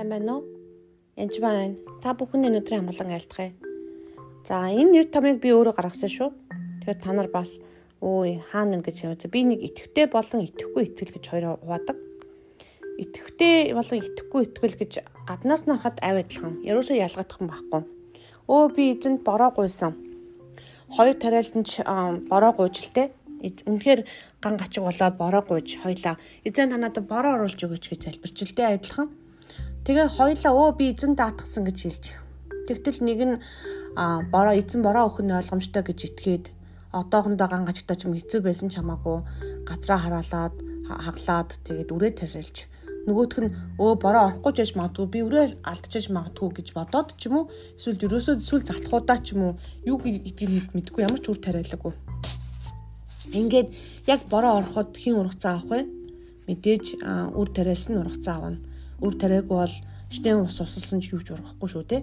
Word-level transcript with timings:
Сайн 0.00 0.08
байна 0.16 0.32
уу? 0.40 0.44
Янж 1.20 1.36
байна. 1.44 1.76
Та 2.00 2.16
бүхэн 2.16 2.48
өнөөдрийн 2.48 2.88
амгалан 2.88 3.12
айлтгая. 3.20 3.52
За 4.48 4.72
энэ 4.72 4.96
нэр 4.96 5.06
томыг 5.12 5.44
би 5.44 5.52
өөрөө 5.52 5.76
гаргасан 5.76 6.08
шүү. 6.08 6.32
Тэгэхээр 6.80 7.00
та 7.04 7.12
нар 7.12 7.28
бас 7.28 7.60
өө 8.00 8.40
хаана 8.48 8.80
гэж 8.80 8.96
яваа. 9.04 9.28
Би 9.28 9.44
нэг 9.44 9.60
итгэвтэй 9.60 10.08
болон 10.08 10.48
итгэхгүй 10.48 10.88
итгэл 10.88 11.12
гэж 11.20 11.24
хоёр 11.28 11.44
хуваадаг. 11.60 12.00
Итгэвтэй 12.96 13.76
болон 13.76 13.98
итгэхгүй 14.00 14.42
итгэл 14.48 14.76
гэж 14.80 14.92
гаднаас 15.28 15.68
нь 15.68 15.76
харахад 15.76 16.00
авь 16.00 16.20
адилхан. 16.24 16.64
Ерөөсөө 16.64 16.96
ялгагдах 16.96 17.40
юм 17.44 17.52
байхгүй. 17.52 17.82
Өө 18.48 18.64
би 18.72 18.96
эзэнд 18.96 19.20
бороо 19.20 19.52
гуйсан. 19.52 20.00
Хоёр 20.96 21.16
тариалан 21.20 21.68
ч 21.68 21.84
бороо 21.84 22.56
гуйжилтэй. 22.56 23.12
Үнэхээр 23.68 24.08
ган 24.40 24.56
гачиг 24.56 24.80
болоод 24.80 25.20
бороо 25.20 25.44
гуйж 25.44 25.76
хоёлаа 25.84 26.16
эзэн 26.48 26.72
та 26.72 26.80
надад 26.80 27.04
бороо 27.04 27.36
оруулж 27.36 27.60
өгөөч 27.60 27.84
гэж 27.92 28.00
залбирч 28.08 28.48
л 28.48 28.56
дээ 28.56 28.80
адилхан. 28.80 29.19
Тэгээд 29.84 30.10
хоёлаа 30.16 30.52
өө 30.52 30.70
би 30.78 30.84
эзэн 30.92 31.14
даатгсан 31.16 31.64
гэж 31.68 31.78
хэлж. 31.82 32.04
Тэгтэл 32.68 32.98
нэг 33.04 33.20
нь 33.24 33.34
бороо 34.32 34.54
эзэн 34.54 34.82
бороо 34.82 35.08
өхөн 35.08 35.34
ойлгомжтой 35.40 35.82
гэж 35.86 35.98
итгээд 36.08 36.44
одоохондоо 36.92 37.48
ган 37.48 37.64
гачигтай 37.64 37.96
ч 37.96 38.06
юм 38.06 38.14
хэцүү 38.14 38.40
байсан 38.44 38.68
ч 38.70 38.78
хамаагүй 38.78 39.18
газраа 39.68 39.98
хараалаад 40.02 40.54
хаглаад 40.86 41.50
тэгээд 41.66 41.94
үрээ 41.94 42.12
тарилж 42.18 42.56
нөгөөх 43.06 43.34
нь 43.40 43.54
өө 43.78 43.92
бороо 44.02 44.22
орохгүй 44.28 44.52
ч 44.54 44.58
яж 44.66 44.72
магадгүй 44.74 45.06
би 45.06 45.18
үрээ 45.26 45.46
алдчихж 45.70 46.10
магадгүй 46.10 46.50
гэж 46.58 46.68
бодоод 46.74 47.08
ч 47.14 47.30
юм 47.30 47.34
уу 47.38 47.50
эсвэл 47.78 48.04
ерөөсөө 48.06 48.34
эсвэл 48.42 48.66
залтхуудаа 48.66 49.18
ч 49.22 49.38
юм 49.38 49.42
уу 49.46 49.52
юу 49.86 49.98
гэдгийг 50.02 50.74
мэдгүй 50.74 51.06
ямар 51.06 51.22
ч 51.22 51.30
үр 51.30 51.38
тариалаагүй 51.38 51.94
Ингээд 53.32 53.68
яг 54.10 54.20
бороо 54.26 54.58
ороход 54.58 54.96
хин 54.96 55.22
ургацаа 55.22 55.62
авах 55.62 55.70
вэ? 55.70 55.80
Мэдээж 56.50 56.84
үр 57.38 57.48
тариас 57.54 57.86
нь 57.86 58.00
ургацаа 58.02 58.34
авна. 58.36 58.58
Үр 59.00 59.14
тариагүй 59.16 59.56
бол 59.56 59.76
штэн 60.12 60.44
ус 60.44 60.60
усалсан 60.60 61.00
ч 61.00 61.16
юу 61.16 61.22
ч 61.24 61.32
ургахгүй 61.32 61.68
шүү 61.68 61.84
те. 61.88 61.98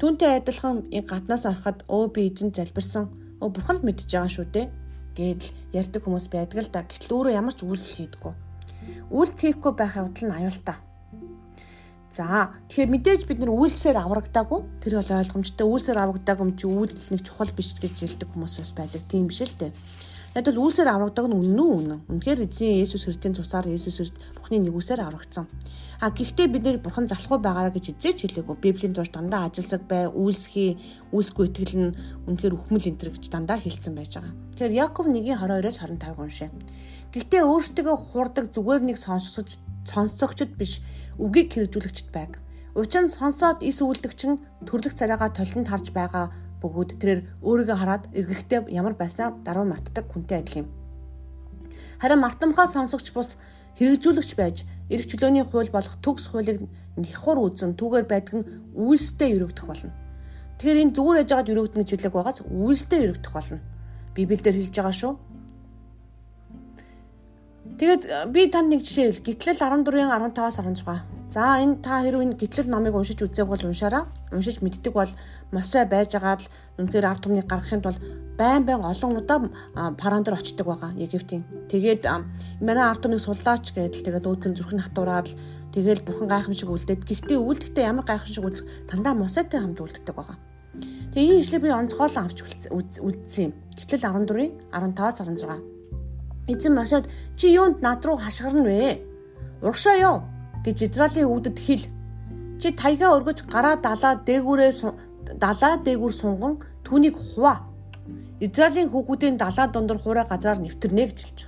Түүнтэй 0.00 0.40
адилхан 0.40 0.90
гаднаас 0.90 1.44
харахад 1.46 1.84
өө 1.86 2.04
би 2.14 2.20
эзэн 2.28 2.50
залбирсан. 2.56 3.08
Өө 3.38 3.48
бурханд 3.54 3.82
мэдж 3.86 4.10
байгаа 4.10 4.32
шүү 4.32 4.46
те. 4.50 4.62
Гэдэл 5.14 5.54
ярьдаг 5.76 6.02
хүмүүс 6.02 6.26
байдаг 6.32 6.58
л 6.64 6.72
да. 6.72 6.82
Гэтэл 6.88 7.14
өөрөө 7.14 7.34
ямар 7.36 7.54
ч 7.54 7.60
үйлдэл 7.62 7.96
хийдэггүй. 7.96 8.34
Үйлдэл 9.12 9.44
хийхгүй 9.44 9.72
байх 9.76 9.94
явдал 10.00 10.26
нь 10.26 10.36
аюултай. 10.38 10.76
За 12.10 12.50
тэгэхээр 12.66 12.90
мэдээж 12.90 13.22
бид 13.30 13.38
нар 13.38 13.54
үйлсээр 13.54 14.02
аврагдаагүй 14.02 14.60
тэр 14.82 14.98
бол 14.98 15.10
ойлгомжтой 15.14 15.66
үйлсээр 15.68 15.98
аврагдаагүй 16.02 16.42
юм 16.42 16.56
чи 16.58 16.66
үйлдэл 16.66 17.12
нэг 17.14 17.22
чухал 17.22 17.54
биш 17.54 17.70
гэж 17.78 17.94
хэлдэг 18.02 18.28
хүмүүс 18.34 18.54
бас 18.58 18.72
байдаг 18.74 19.02
тийм 19.06 19.30
биш 19.30 19.46
л 19.46 19.54
дээ. 19.54 19.70
Яг 20.30 20.46
л 20.46 20.62
үүсээр 20.62 20.86
аврагдаг 20.86 21.26
нь 21.26 21.34
үнэн 21.34 21.58
үү 21.58 21.72
үнэн. 21.74 22.00
Үнэхээр 22.06 22.46
эзэн 22.46 22.78
Есүс 22.86 23.02
Христийн 23.02 23.34
цусаар 23.34 23.66
Есүс 23.66 23.98
Христ 23.98 24.16
Бурхны 24.38 24.62
нэгүсээр 24.62 25.02
аврагдсан. 25.02 25.50
А 25.98 26.14
гэхдээ 26.14 26.46
бид 26.46 26.62
нэр 26.62 26.78
Бурхан 26.78 27.10
залахгүй 27.10 27.42
байгаараа 27.42 27.74
гэж 27.74 27.98
эзээч 27.98 28.30
хэлээгүй. 28.30 28.56
Библийн 28.62 28.94
турш 28.94 29.10
дандаа 29.10 29.50
ажилсаг 29.50 29.90
бай, 29.90 30.06
үйлсхий, 30.06 30.78
үйлсгүй 31.10 31.50
итгэл 31.50 31.74
нь 31.82 31.94
үнэхээр 32.30 32.54
үхмэл 32.54 32.94
энтэр 32.94 33.10
гэж 33.10 33.26
дандаа 33.26 33.58
хэлсэн 33.58 33.98
байж 33.98 34.22
байгаа. 34.22 34.34
Тэгэхээр 34.54 34.78
Яков 34.78 35.06
1:22-оос 35.10 35.76
25 35.82 36.22
уншаа. 36.22 36.50
Гэхдээ 37.10 37.42
өөртөө 37.42 37.96
хурдаг 37.98 38.44
зүгээр 38.54 38.82
нэг 38.86 39.02
сонсогч 39.02 39.58
сонсогчд 39.82 40.54
биш 40.54 40.78
үгийг 41.18 41.58
хэрэгжүүлэгчд 41.58 42.08
байг. 42.14 42.38
Учир 42.78 43.02
нь 43.02 43.10
сонсоод 43.10 43.66
ис 43.66 43.82
үлдэгч 43.82 44.20
нь 44.30 44.40
төрлөх 44.62 44.94
царайгаа 44.94 45.34
толинд 45.34 45.66
харж 45.66 45.90
байгаа 45.90 46.30
бөгөөд 46.60 46.90
тэрээр 47.00 47.20
өөрийгөө 47.42 47.76
хараад 47.76 48.04
эргэхдээ 48.12 48.60
ямар 48.70 48.94
байснаа 48.94 49.34
нь 49.34 49.72
мартдаг 49.72 50.04
хүнтэй 50.08 50.38
адил 50.38 50.60
юм. 50.62 50.68
Харин 52.00 52.20
мартамхаа 52.20 52.68
сонсогч 52.68 53.12
бус 53.12 53.36
хэрэгжүүлэгч 53.80 54.30
байж 54.36 54.56
эрх 54.92 55.08
чөлөөний 55.08 55.44
хууль 55.44 55.72
болох 55.72 55.96
төгс 56.04 56.28
хуулийг 56.28 56.68
нэхур 56.96 57.38
үзэн 57.40 57.76
түүгээр 57.80 58.06
байдаг 58.08 58.34
нь 58.40 58.48
үйлстэй 58.76 59.36
өрөвдөх 59.36 59.66
болно. 59.68 59.92
Тэгэхээр 60.60 60.82
энэ 60.84 60.94
зүгээр 60.96 61.20
яж 61.24 61.30
байгаад 61.32 61.52
өрөвдөн 61.52 61.80
гэж 61.80 61.90
хэлэг 61.96 62.12
байгаас 62.12 62.40
үйлстэй 62.44 63.00
өрөвдөх 63.08 63.32
болно. 63.32 63.60
Библиэлд 64.12 64.44
хэлж 64.44 64.76
байгаа 64.76 64.96
шүү. 65.00 65.12
Тэгэд 67.80 68.02
би 68.28 68.40
танд 68.52 68.68
нэг 68.68 68.84
жишээ 68.84 69.08
хэл. 69.08 69.24
Гитлэл 69.24 69.56
14-ийн 69.56 70.12
15-аас 70.12 70.60
16 70.60 71.19
За 71.30 71.62
энэ 71.62 71.78
та 71.78 72.02
хэрвээ 72.02 72.26
энэ 72.26 72.38
гитлэл 72.42 72.66
номыг 72.66 72.98
уншиж 72.98 73.22
үзээг 73.22 73.46
бол 73.46 73.62
уншаараа. 73.62 74.10
Уншиж 74.34 74.66
мэддэг 74.66 74.90
бол 74.90 75.06
Мосе 75.54 75.86
байжгаад 75.86 76.42
л 76.42 76.50
үнэхээр 76.82 77.06
ард 77.06 77.22
түмнийг 77.22 77.46
гаргахын 77.46 77.86
тулд 77.86 78.02
байн 78.34 78.66
байн 78.66 78.82
олон 78.82 79.14
удаа 79.14 79.38
парандор 79.94 80.34
очдог 80.34 80.66
байгаа 80.66 80.90
Египтийн. 80.98 81.70
Тэгээд 81.70 82.02
манай 82.66 82.82
ард 82.82 83.06
түмнийг 83.06 83.22
суллаач 83.22 83.62
гэдэл 83.70 84.02
тэгээд 84.10 84.26
өөдгөн 84.26 84.58
зүрхэн 84.58 84.82
хатуураад 84.82 85.30
тэгээд 85.70 86.02
бурхан 86.02 86.26
гайхамшиг 86.26 86.66
үлдээд 86.66 87.06
гэхдээ 87.06 87.38
үлдэхдээ 87.38 87.86
ямар 87.86 88.10
гайхамшиг 88.10 88.42
үлдэх 88.42 88.66
дандаа 88.90 89.14
Мосетэй 89.14 89.62
хамт 89.62 89.78
үлддэг 89.78 90.10
байгаа. 90.10 90.34
Тэгээ 91.14 91.30
энэ 91.30 91.42
ишлэг 91.46 91.62
би 91.62 91.70
онцгойлон 91.70 92.26
авч 92.26 92.42
үлдсэн 92.42 93.42
юм. 93.46 93.52
Гитлэл 93.78 94.02
14-ийн 94.02 94.52
15-аас 94.74 95.22
16. 95.22 96.50
Эзэн 96.50 96.74
Мосед 96.74 97.06
чи 97.38 97.54
юунд 97.54 97.78
над 97.86 98.02
руу 98.02 98.18
хашгирна 98.18 98.66
вэ? 98.66 98.98
Урагшаа 99.62 99.94
ёо 99.94 100.39
гэж 100.64 100.76
Израилийн 100.88 101.28
хүүдэд 101.28 101.58
хэл. 101.58 101.84
Чи 102.60 102.68
тайгаа 102.76 103.16
өргөж 103.16 103.48
гараа 103.48 103.76
далаа 103.80 104.14
дээгүүрээ 104.26 104.72
далаа 105.40 105.74
дээгүүр 105.86 106.12
сунган 106.12 106.54
түүнийг 106.84 107.16
хуваа. 107.16 107.64
Израилийн 108.40 108.88
хүүхдүүдийн 108.90 109.36
далаа 109.40 109.66
дундор 109.72 109.98
хуурай 110.00 110.24
газараар 110.28 110.60
нэвтэрнэ 110.60 111.04
гэж 111.08 111.18
хэлж. 111.24 111.40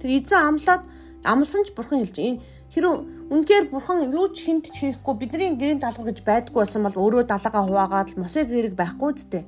Тэр 0.00 0.10
эзэн 0.16 0.40
амлаад 0.48 0.82
амлсан 1.24 1.64
ч 1.64 1.72
бурхан 1.76 2.00
хэлж 2.00 2.16
энэ 2.16 2.40
хэрэг 2.72 2.94
үнэхээр 3.32 3.64
бурхан 3.72 4.08
юу 4.08 4.28
ч 4.32 4.48
хинт 4.48 4.72
ч 4.72 4.76
хийхгүй 4.80 5.14
бидний 5.20 5.52
гэрийн 5.56 5.80
даалгав 5.80 6.08
гэж 6.08 6.18
байдгүй 6.24 6.60
болсон 6.64 6.82
бол 6.84 6.96
өөрөө 6.96 7.24
далаагаа 7.28 7.64
хуваагаад 7.68 8.16
мосыг 8.16 8.48
хэрэг 8.48 8.74
байхгүй 8.76 9.08
үсттэй. 9.12 9.44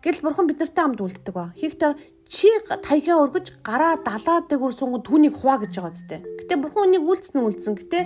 Гэл 0.00 0.24
бурхан 0.24 0.48
биднэртэй 0.48 0.80
хамт 0.80 1.00
үлддэг 1.04 1.34
ба. 1.36 1.52
Хийхдээ 1.60 1.92
чи 2.24 2.48
таягаа 2.64 3.28
өргөж 3.28 3.60
гараа 3.60 4.00
далаа 4.00 4.40
дээгүүр 4.48 4.72
сунгад 4.72 5.04
түүнийг 5.04 5.36
хуваа 5.36 5.60
гэж 5.60 5.76
байгаа 5.76 5.92
зү. 5.92 6.24
Гэтэ 6.40 6.54
бурхан 6.56 6.88
үнийг 6.88 7.04
үйлцэн 7.04 7.36
үйлцэн. 7.36 7.74
Гэтэ 7.76 7.98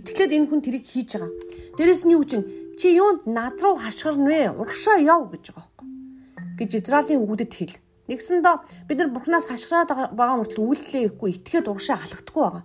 итгэлээд 0.00 0.32
энэ 0.32 0.48
хүн 0.48 0.64
тэрийг 0.64 0.86
хийж 0.88 1.20
байгаа. 1.20 1.28
Дээрэс 1.76 2.02
нь 2.08 2.14
юу 2.16 2.24
гэж 2.24 2.32
чи 2.80 2.96
юунд 2.96 3.28
над 3.28 3.60
руу 3.60 3.76
хашгирна 3.76 4.32
вэ? 4.32 4.56
Урагшаа 4.56 4.96
яв 4.96 5.28
гэж 5.28 5.44
байгаа 5.52 5.68
байхгүй. 5.76 5.88
гэж 6.56 6.70
Израилийн 6.80 7.26
хүүдэд 7.28 7.52
хэл. 7.52 7.76
Нэгсэндээ 8.08 8.56
бид 8.88 8.98
нар 8.98 9.10
бурхнаас 9.12 9.44
хашгираад 9.44 10.16
байгаа 10.16 10.36
мөртлөө 10.40 10.64
үйллээ 10.72 11.04
ихгүй 11.12 11.30
итгээд 11.36 11.68
урагшаа 11.68 12.00
алхдаггүй 12.00 12.42
байгаа. 12.48 12.64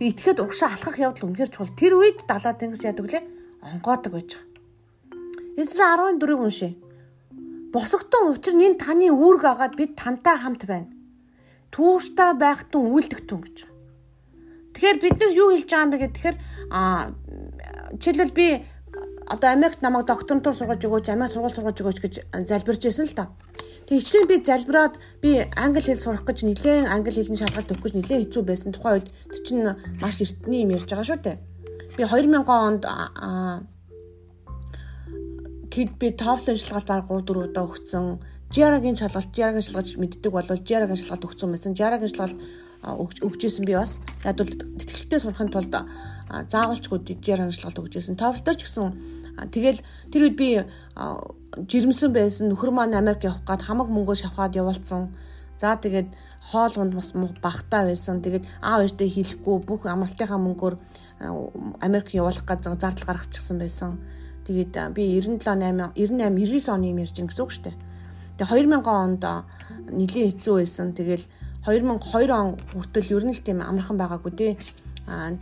Тэг 0.00 0.06
итгээд 0.16 0.38
урагшаа 0.40 0.70
алхах 0.72 0.96
явдал 0.96 1.28
үнэхэр 1.28 1.50
чухал. 1.52 1.76
Тэр 1.76 1.92
үед 2.00 2.24
далаа 2.24 2.54
тэнгис 2.56 2.88
яадаг 2.88 3.04
лээ? 3.04 3.22
Онгоодог 3.68 4.12
байж 4.16 4.30
байгаа. 4.32 4.48
Израиль 5.60 6.16
14 6.16 6.40
уншээ. 6.40 6.72
Босогтон 7.72 8.32
учир 8.32 8.54
нь 8.56 8.64
энэ 8.64 8.80
таны 8.80 9.12
үүрэг 9.12 9.44
агаад 9.44 9.74
бид 9.76 9.92
тантай 9.96 10.36
хамт 10.40 10.64
байна. 10.64 10.88
Түүштай 11.68 12.32
байхтун 12.40 12.88
үйлдэгтэн 12.88 13.38
гэж. 13.44 13.56
Тэгэхээр 14.72 14.98
бид 15.04 15.16
нар 15.20 15.32
юу 15.36 15.48
хэлж 15.52 15.68
байгаа 15.68 15.84
юм 15.84 15.92
бэ 15.92 15.98
гэхээр 16.00 16.36
а 16.72 16.80
жишээлбэл 18.00 18.32
би 18.32 18.46
одоо 19.28 19.50
Америкт 19.52 19.82
намайг 19.82 20.06
докторантур 20.08 20.54
сургаж 20.56 20.80
өгөөч, 20.80 21.12
Америк 21.12 21.32
сургууль 21.32 21.52
сургаж 21.52 21.76
өгөөч 21.76 21.98
гэж 22.00 22.14
залбирч 22.48 22.82
байсан 22.88 23.04
л 23.04 23.12
та. 23.12 23.28
Тэгээ 23.84 24.00
хичнээн 24.00 24.28
би 24.28 24.36
залбираад 24.40 24.94
би 25.20 25.30
англи 25.52 25.84
хэл 25.84 26.00
сурах 26.00 26.24
гэж 26.24 26.48
нэлээд 26.48 26.88
англи 26.88 27.12
хэлний 27.12 27.36
шалгалт 27.36 27.72
өгөх 27.72 27.84
гэж 27.84 27.94
нэлээд 28.00 28.22
хэцүү 28.28 28.42
байсан. 28.48 28.72
Тухайн 28.72 29.04
үед 29.04 29.08
чинь 29.44 29.64
маш 30.00 30.16
эртний 30.24 30.64
юм 30.64 30.72
ярьж 30.72 30.88
байгаа 30.88 31.08
шүү 31.08 31.20
дээ. 31.20 31.36
Би 31.96 32.02
2000 32.04 32.48
онд 32.48 32.82
Тэд 35.78 35.94
би 35.94 36.10
TOEFL-ын 36.10 36.58
шалгалт 36.58 36.90
баг 36.90 37.06
3 37.06 37.22
4 37.22 37.54
удаа 37.54 37.70
өгсөн. 37.70 38.18
JARA-гийн 38.50 38.98
шалгалт, 38.98 39.30
JARA-гийн 39.30 39.62
шалгалт 39.62 39.94
мэддэг 39.94 40.32
бол 40.34 40.42
JARA-гийн 40.42 40.98
шалгалт 40.98 41.26
өгсөн 41.30 41.54
байсан. 41.54 41.78
JARA-гийн 41.78 42.10
шалгалт 42.10 42.34
өгчээсэн 43.22 43.62
би 43.62 43.78
бас. 43.78 44.02
Яг 44.26 44.42
бол 44.42 44.50
тэтгэлэгтэй 44.50 45.22
сурахын 45.22 45.54
тулд 45.54 45.70
заавалчгүй 46.50 46.98
JARA-гийн 47.22 47.54
шалгалт 47.54 47.78
өгчээсэн. 47.78 48.18
TOEFL 48.18 48.42
дээр 48.42 48.58
ч 48.58 48.62
гэсэн 48.66 48.86
тэгэл 49.54 49.78
тэр 50.10 50.22
үед 50.26 50.34
би 50.34 50.66
жирэмсэн 51.62 52.10
байсан. 52.10 52.50
Нөхөр 52.50 52.74
маань 52.74 52.98
Америк 52.98 53.22
явах 53.22 53.46
гээд 53.46 53.70
хамаг 53.70 53.86
мөнгөө 53.86 54.18
шавхаад 54.18 54.58
явуулсан. 54.58 55.14
За 55.62 55.78
тэгээд 55.78 56.10
хоол 56.50 56.74
унд 56.74 56.98
бас 56.98 57.14
багтаа 57.14 57.86
байсан. 57.86 58.18
Тэгээд 58.18 58.50
аав 58.66 58.82
ээжтэй 58.82 59.06
хэлэхгүй 59.14 59.62
бүх 59.62 59.86
амралтынхаа 59.86 60.42
мөнгөөр 60.42 60.74
Америк 61.86 62.10
явуулах 62.18 62.42
гэж 62.42 62.66
зардал 62.66 63.06
гаргачихсан 63.06 63.62
байсан. 63.62 64.02
Тэгээд 64.48 64.96
би 64.96 65.20
97 65.20 65.44
8 65.44 65.92
98 65.92 66.32
99 66.32 66.72
оны 66.72 66.88
юм 66.88 66.98
ярьж 67.04 67.12
гин 67.12 67.28
гэсэн 67.28 67.44
үг 67.44 67.52
шүү 67.52 67.64
дээ. 67.68 67.76
Тэгээ 68.40 68.64
2000 68.64 68.88
онд 68.88 69.24
нэлийн 69.92 70.32
хэцүү 70.32 70.54
байсан. 70.56 70.96
Тэгэл 70.96 71.28
2002 71.68 72.32
он 72.32 72.56
хүртэл 72.72 73.12
ер 73.12 73.24
нь 73.28 73.36
л 73.36 73.44
тийм 73.44 73.60
амархан 73.60 74.00
байгаагүй 74.00 74.32
дээ. 74.32 74.52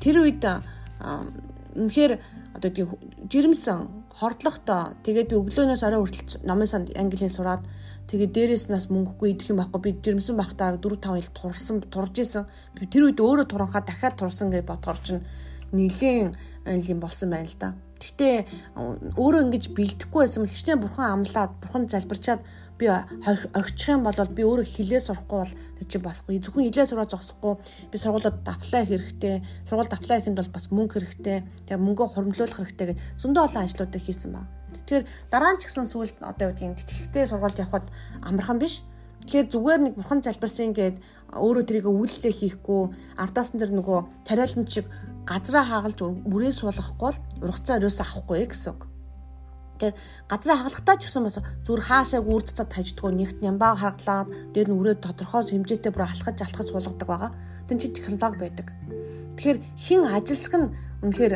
Тэр 0.02 0.26
үед 0.26 0.42
үнэхээр 0.42 2.12
одоо 2.58 2.70
тийм 2.74 2.98
жирэмсэн 3.30 4.10
хордлоготой 4.10 4.98
тэгээд 5.06 5.38
өглөөнөөс 5.38 5.86
орой 5.86 6.02
хүртэл 6.02 6.42
номын 6.42 6.66
санд 6.66 6.90
англи 6.98 7.30
хэл 7.30 7.38
сураад 7.38 7.62
тэгээд 8.10 8.34
дээрээс 8.34 8.66
нас 8.74 8.90
мөнгөгүй 8.90 9.38
идэх 9.38 9.54
юм 9.54 9.62
байхгүй 9.62 9.80
би 9.86 9.90
жирэмсэн 10.02 10.34
байхдаа 10.34 10.74
4 10.82 10.98
5 10.98 11.14
хэл 11.14 11.30
турсан 11.30 11.78
турж 11.86 12.18
исэн. 12.18 12.50
Тэр 12.90 13.06
үед 13.06 13.22
өөрөө 13.22 13.46
туранхаа 13.46 13.86
дахиад 13.86 14.18
турсан 14.18 14.50
гэж 14.50 14.66
бодохоор 14.66 14.98
чинь 14.98 15.22
нэлээд 15.70 16.34
юм 16.90 16.98
болсон 16.98 17.30
байна 17.30 17.46
л 17.46 17.54
да. 17.54 17.78
Гэхдээ 17.96 18.36
өөрөө 19.16 19.42
ингэж 19.48 19.64
бэлдэхгүй 19.72 20.20
байсан 20.24 20.44
бол 20.44 20.52
хичнээн 20.52 20.82
бурхан 20.84 21.06
амлаад 21.16 21.52
бурхан 21.64 21.88
залбирчаад 21.88 22.40
би 22.76 22.86
орчих 22.88 23.88
юм 23.88 24.04
бол 24.04 24.12
би 24.12 24.42
өөрөө 24.44 24.66
хилээ 24.68 25.00
сурахгүй 25.00 25.38
бол 25.40 25.54
тэр 25.80 25.86
чинь 25.88 26.04
болохгүй. 26.04 26.40
Зөвхөн 26.44 26.68
хилээ 26.68 26.86
сураа 26.92 27.08
зогсохгүй 27.08 27.56
би 27.88 27.96
сургуулиуд 27.96 28.44
аплай 28.44 28.84
хэрэгтэй. 28.84 29.40
Сургуульд 29.64 29.96
аплай 29.96 30.20
хийхэд 30.20 30.36
бол 30.36 30.52
бас 30.52 30.68
мөнгө 30.68 30.92
хэрэгтэй. 31.00 31.38
Тэгээ 31.72 31.80
мөнгөө 31.80 32.06
хуримлуулах 32.12 32.60
хэрэгтэй 32.60 32.86
гэж 32.92 32.98
зөндөө 33.16 33.42
олон 33.48 33.64
ажлуудыг 33.64 34.02
хийсэн 34.04 34.30
ба. 34.36 34.44
Тэгэхээр 34.76 35.04
дараа 35.32 35.52
нь 35.56 35.60
ч 35.60 35.72
гэсэн 35.72 35.88
сүүлд 35.88 36.20
одоо 36.20 36.52
гэдгийг 36.52 36.76
тэтгэлэгтэй 36.84 37.24
сургуульд 37.24 37.62
явхад 37.64 37.88
амархан 38.20 38.60
биш. 38.60 38.84
Тэгэхээр 39.24 39.48
зүгээр 39.56 39.80
нэг 39.80 39.94
бурхан 39.96 40.20
залбирсан 40.20 40.76
гээд 40.76 40.96
өөрөө 41.32 41.64
тэрийг 41.64 41.88
үүлдээ 41.88 42.34
хийхгүй 42.36 42.82
ардаас 43.16 43.56
нь 43.56 43.58
тэр 43.58 43.72
нөгөө 43.72 44.28
тариалмч 44.28 44.68
шиг 44.70 44.86
газраа 45.26 45.64
хаагалж 45.66 45.98
үрээ 46.30 46.52
суулгахгүй 46.54 47.10
бол 47.10 47.18
ургацаа 47.50 47.82
өрөөсөө 47.82 48.06
авахгүй 48.06 48.46
гэсэн 48.46 48.70
үг. 48.72 48.82
Тэгэхээр 49.76 49.94
газраа 50.30 50.56
хагалахтаа 50.56 50.96
ч 50.96 51.02
гэсэн 51.04 51.22
бас 51.26 51.36
зүр 51.66 51.80
хаашааг 51.82 52.24
үрдцад 52.24 52.70
тавьждгоо 52.72 53.10
нэгт 53.12 53.38
нямбаа 53.44 53.76
харгалаад 53.76 54.54
дээр 54.54 54.72
нь 54.72 54.78
үрээд 54.80 55.04
тодорхой 55.04 55.44
хэмжээтэй 55.44 55.92
бүр 55.92 56.08
алхаж 56.08 56.38
алхаж 56.40 56.68
суулгадаг 56.72 57.08
байгаа. 57.10 57.30
Тэн 57.68 57.78
чи 57.82 57.92
технологи 57.92 58.40
байдаг. 58.40 58.72
Тэгэхээр 59.36 59.58
хин 59.76 60.02
ажилсаг 60.08 60.54
нь 60.56 60.72
үнэхээр 61.04 61.34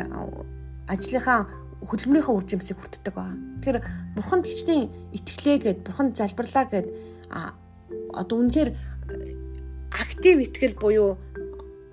ажлынхаа 0.89 1.39
хөдөлмөрийнхөө 1.85 2.35
үржимсийг 2.39 2.77
хүртдэг 2.81 3.13
байгаа. 3.13 3.37
Тэгэхээр 3.61 3.79
бурханд 4.17 4.45
хичнээн 4.49 4.83
итгэлээ 5.13 5.57
гэд 5.61 5.79
бурханд 5.85 6.17
залбирлаа 6.17 6.65
гэд 6.65 6.87
одоо 7.29 8.37
үнэхээр 8.41 8.69
актив 9.93 10.35
итгэл 10.41 10.75
буюу 10.81 11.17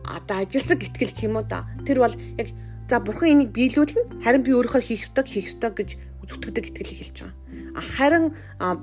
одоо 0.08 0.44
ажилсаг 0.44 0.80
итгэл 0.82 1.12
гэх 1.12 1.28
юм 1.28 1.36
уу 1.36 1.44
да. 1.44 1.68
Тэр 1.84 2.00
бол 2.00 2.14
яг 2.40 2.48
за 2.88 2.96
бурхан 3.00 3.36
энийг 3.36 3.52
биелүүлнэ 3.52 4.24
харин 4.24 4.42
би 4.42 4.56
өөрийнхөө 4.56 4.82
хийх 4.82 5.04
ёстойг 5.04 5.28
хийх 5.28 5.52
ёстой 5.52 5.72
гэж 5.76 5.90
зүтгэдэг 6.28 6.64
итгэлийг 6.68 7.00
хэлж 7.00 7.18
байгаа. 7.24 7.84
Харин 7.96 8.24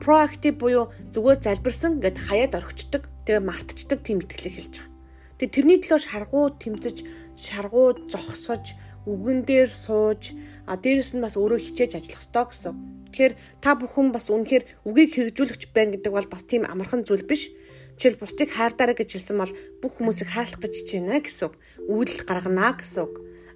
проактив 0.01 0.57
буюу 0.57 0.89
зүгээр 1.13 1.39
залбирсан 1.45 2.01
гэд 2.01 2.17
хаяад 2.17 2.57
орхичдаг. 2.57 3.05
Тэгээ 3.29 3.45
мартчихдаг 3.45 3.99
тийм 4.01 4.25
итгэлийг 4.25 4.55
хэлж 4.57 4.75
байгаа. 4.81 4.93
Тэгээ 5.37 5.53
тэрний 5.53 5.79
төлөө 5.85 6.01
шаргуу 6.01 6.45
тэмцэж, 6.57 6.97
шаргуу 7.37 8.09
зогсож, 8.09 8.73
үгэн 9.05 9.45
дээр 9.45 9.69
сууж, 9.69 10.33
а 10.65 10.73
дээрэс 10.73 11.13
нь 11.13 11.21
бас 11.21 11.37
өөрөө 11.37 11.59
хичээж 11.61 11.91
ажиллах 12.01 12.23
ёстой 12.25 12.45
гэсэн. 12.49 12.73
Тэгэхээр 13.13 13.33
та 13.61 13.77
бүхэн 13.77 14.09
бас 14.09 14.33
үнэхээр 14.33 14.63
үгийг 14.89 15.11
хэрэгжүүлэгч 15.13 15.63
байна 15.69 15.93
гэдэг 15.93 16.11
бол 16.15 16.25
бас 16.25 16.43
тийм 16.49 16.65
амархан 16.65 17.05
зүйл 17.05 17.27
биш. 17.29 17.53
Жишээл 17.95 18.19
бусдыг 18.19 18.49
хайртаараа 18.51 18.95
гэж 18.95 19.09
хэлсэн 19.15 19.37
бол 19.39 19.53
бүх 19.79 19.93
хүмүүсийг 19.99 20.29
хайрлах 20.31 20.59
гэж 20.59 20.73
хичээнэ 20.83 21.23
гэсэн. 21.23 21.51
Үйлдэл 21.87 22.27
гаргана 22.27 22.75
гэсэн. 22.75 23.07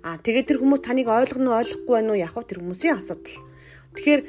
А 0.03 0.15
тэгээд 0.15 0.47
тэр 0.47 0.59
хүмүүс 0.63 0.81
таныг 0.83 1.11
ойлгох 1.11 1.43
нь 1.43 1.51
ойлгохгүй 1.51 1.93
байна 1.99 2.11
уу 2.15 2.23
яг 2.23 2.31
хөө 2.31 2.47
тэр 2.47 2.59
хүмүүсийн 2.63 3.03
асуудал. 3.03 3.35
Тэгэхээр 3.99 4.21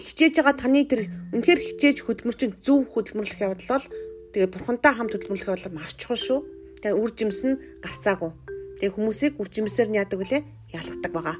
хичээж 0.00 0.34
байгаа 0.40 0.56
таны 0.56 0.88
тэр 0.88 1.12
үнэхээр 1.36 1.60
хичээж 1.60 1.98
хөдөлмөрчин 2.00 2.50
зөв 2.64 2.88
хөдөлмөрлөх 2.96 3.40
явдал 3.44 3.68
бол 3.76 3.86
тэгээ 4.32 4.48
бурхантай 4.48 4.92
хамт 4.96 5.12
хөдөлмөрлөх 5.12 5.52
явдал 5.52 5.76
маш 5.76 5.92
чухал 6.00 6.16
шүү. 6.16 6.40
Тэгээ 6.80 6.96
үр 6.96 7.10
жимс 7.12 7.44
нь 7.44 7.60
гарцаагүй. 7.84 8.32
Тэгээ 8.80 8.94
хүмүүсийг 8.96 9.34
үр 9.36 9.48
жимсээр 9.52 9.88
нь 9.92 9.98
яадаг 10.00 10.16
вүлээ? 10.16 10.42
Ялгадаг 10.72 11.12
байгаа. 11.12 11.36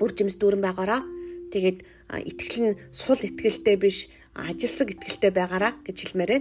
Үр 0.00 0.12
жимс 0.16 0.38
дүүрэн 0.40 0.62
байгаараа 0.62 1.02
тэгээд 1.52 1.78
итгэл 2.22 2.58
нь 2.64 2.78
сул 2.94 3.18
итгэлтэй 3.18 3.76
биш 3.76 4.08
ажилсаг 4.32 4.94
итгэлтэй 4.94 5.34
байгаараа 5.34 5.82
гэж 5.84 5.96
хэлмээрээ. 6.00 6.40